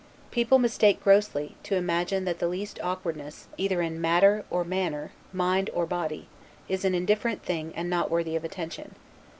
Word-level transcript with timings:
People 0.31 0.57
mistake 0.57 1.03
grossly, 1.03 1.57
to 1.61 1.75
imagine 1.75 2.25
that 2.25 2.39
the 2.39 2.47
least 2.47 2.79
awkwardness, 2.81 3.47
either 3.55 3.83
in 3.83 4.01
matter 4.01 4.43
or 4.49 4.63
manner, 4.63 5.11
mind 5.31 5.69
or 5.75 5.85
body, 5.85 6.27
is 6.67 6.83
an 6.83 6.95
indifferent 6.95 7.43
thing 7.43 7.71
and 7.75 7.87
not 7.87 8.09
worthy 8.09 8.35
of 8.35 8.43
attention. 8.43 8.95